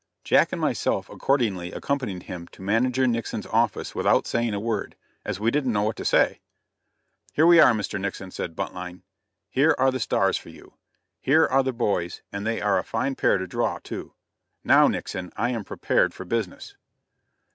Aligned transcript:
Jack 0.23 0.51
and 0.51 0.59
myself 0.59 1.09
accordingly 1.11 1.71
accompanied 1.71 2.23
him 2.23 2.47
to 2.47 2.63
manager 2.63 3.05
Nixon's 3.05 3.45
office 3.45 3.93
without 3.93 4.25
saying 4.25 4.55
a 4.55 4.59
word, 4.59 4.95
as 5.23 5.39
we 5.39 5.51
didn't 5.51 5.73
know 5.73 5.83
what 5.83 5.95
to 5.97 6.03
say. 6.05 6.41
"Here 7.33 7.45
we 7.45 7.59
are, 7.59 7.71
Mr. 7.71 8.01
Nixon," 8.01 8.31
said 8.31 8.55
Buntline; 8.55 9.03
"here 9.47 9.75
are 9.77 9.91
the 9.91 9.99
stars 9.99 10.37
for 10.37 10.49
you. 10.49 10.73
Here 11.19 11.45
are 11.45 11.61
the 11.61 11.71
boys; 11.71 12.23
and 12.33 12.47
they 12.47 12.59
are 12.61 12.79
a 12.79 12.83
fine 12.83 13.13
pair 13.13 13.37
to 13.37 13.45
draw 13.45 13.77
too. 13.77 14.15
Now, 14.63 14.87
Nixon, 14.87 15.31
I 15.37 15.51
am 15.51 15.63
prepared 15.63 16.15
for 16.15 16.25
business." 16.25 16.73